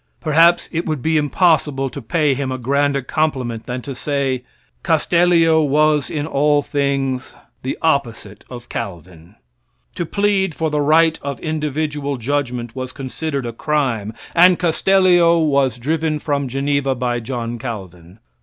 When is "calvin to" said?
8.67-10.03